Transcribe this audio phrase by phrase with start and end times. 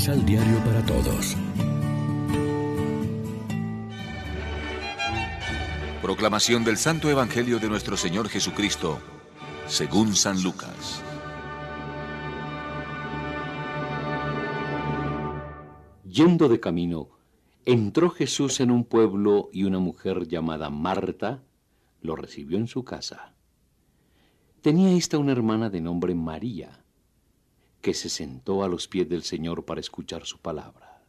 [0.00, 1.36] Misal Diario para Todos.
[6.00, 8.98] Proclamación del Santo Evangelio de nuestro Señor Jesucristo,
[9.66, 11.02] según San Lucas.
[16.08, 17.10] Yendo de camino,
[17.66, 21.42] entró Jesús en un pueblo y una mujer llamada Marta
[22.00, 23.34] lo recibió en su casa.
[24.62, 26.79] Tenía esta una hermana de nombre María,
[27.80, 31.02] que se sentó a los pies del Señor para escuchar su palabra.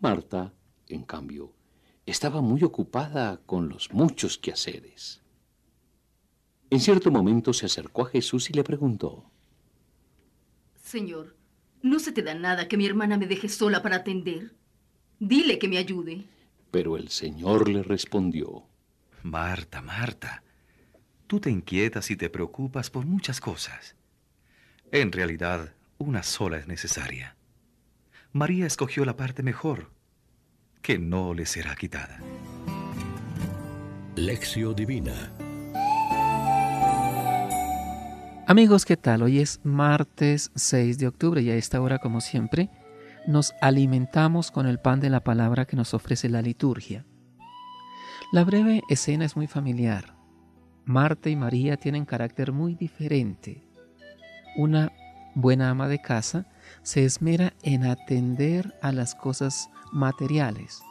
[0.00, 0.52] Marta,
[0.88, 1.52] en cambio,
[2.06, 5.22] estaba muy ocupada con los muchos quehaceres.
[6.70, 9.30] En cierto momento se acercó a Jesús y le preguntó,
[10.82, 11.36] Señor,
[11.82, 14.54] ¿no se te da nada que mi hermana me deje sola para atender?
[15.18, 16.24] Dile que me ayude.
[16.70, 18.64] Pero el Señor le respondió,
[19.22, 20.42] Marta, Marta,
[21.30, 23.94] Tú te inquietas y te preocupas por muchas cosas.
[24.92, 27.36] En realidad, una sola es necesaria.
[28.32, 29.92] María escogió la parte mejor,
[30.82, 32.18] que no le será quitada.
[34.16, 35.32] Lección Divina
[38.48, 39.22] Amigos, ¿qué tal?
[39.22, 42.68] Hoy es martes 6 de octubre y a esta hora, como siempre,
[43.28, 47.06] nos alimentamos con el pan de la palabra que nos ofrece la liturgia.
[48.32, 50.16] La breve escena es muy familiar.
[50.84, 53.69] Marta y María tienen carácter muy diferente.
[54.56, 54.92] Una
[55.34, 56.46] buena ama de casa
[56.82, 60.82] se esmera en atender a las cosas materiales.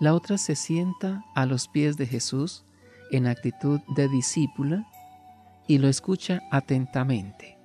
[0.00, 2.64] La otra se sienta a los pies de Jesús
[3.10, 4.86] en actitud de discípula
[5.66, 7.58] y lo escucha atentamente.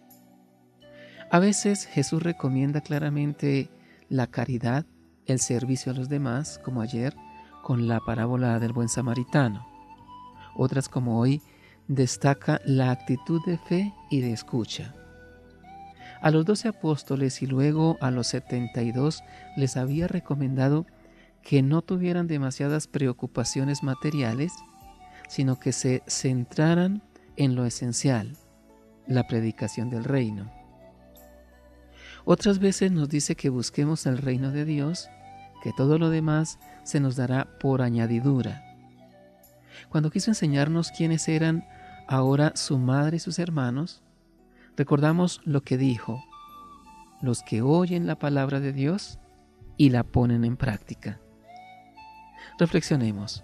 [1.31, 3.69] A veces Jesús recomienda claramente
[4.09, 4.85] la caridad,
[5.25, 7.15] el servicio a los demás, como ayer
[7.63, 9.65] con la parábola del buen samaritano.
[10.55, 11.41] Otras como hoy
[11.87, 14.93] destaca la actitud de fe y de escucha.
[16.23, 19.25] A los doce apóstoles y luego a los setenta y dos
[19.57, 20.85] les había recomendado
[21.41, 24.53] que no tuvieran demasiadas preocupaciones materiales,
[25.27, 27.03] sino que se centraran
[27.35, 28.37] en lo esencial,
[29.05, 30.49] la predicación del reino.
[32.23, 35.09] Otras veces nos dice que busquemos el reino de Dios,
[35.61, 38.63] que todo lo demás se nos dará por añadidura.
[39.89, 41.67] Cuando quiso enseñarnos quiénes eran
[42.07, 44.02] ahora su madre y sus hermanos,
[44.77, 46.23] recordamos lo que dijo,
[47.21, 49.19] los que oyen la palabra de Dios
[49.77, 51.19] y la ponen en práctica.
[52.59, 53.43] Reflexionemos.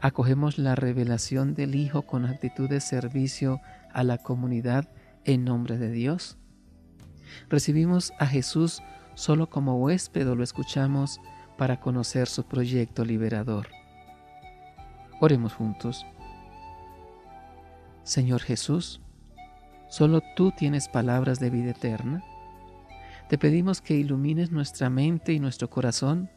[0.00, 3.60] Acogemos la revelación del Hijo con actitud de servicio
[3.92, 4.88] a la comunidad
[5.24, 6.38] en nombre de Dios.
[7.48, 8.82] Recibimos a Jesús
[9.14, 11.20] solo como huésped o lo escuchamos
[11.56, 13.68] para conocer su proyecto liberador.
[15.20, 16.04] Oremos juntos.
[18.02, 19.00] Señor Jesús,
[19.92, 22.24] solo tú tienes palabras de vida eterna.
[23.28, 26.30] Te pedimos que ilumines nuestra mente y nuestro corazón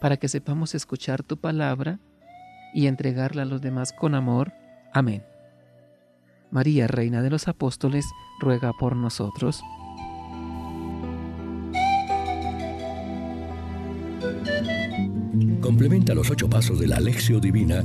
[0.00, 2.00] para que sepamos escuchar tu palabra
[2.72, 4.54] y entregarla a los demás con amor.
[4.94, 5.22] Amén.
[6.50, 8.06] María, Reina de los Apóstoles,
[8.40, 9.62] ruega por nosotros.
[15.60, 17.84] Complementa los ocho pasos de la Alexio Divina